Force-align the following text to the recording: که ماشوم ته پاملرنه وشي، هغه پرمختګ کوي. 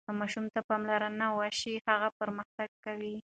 که 0.05 0.11
ماشوم 0.19 0.45
ته 0.53 0.59
پاملرنه 0.67 1.27
وشي، 1.37 1.73
هغه 1.89 2.09
پرمختګ 2.19 2.69
کوي. 2.85 3.15